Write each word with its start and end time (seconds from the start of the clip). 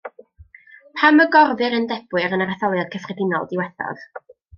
Pam 1.01 1.19
y 1.25 1.27
gorfu'r 1.35 1.75
Undebwyr 1.79 2.33
yn 2.37 2.45
yr 2.47 2.53
Etholiad 2.55 2.91
Cyffredinol 2.97 3.47
diwethaf? 3.53 4.03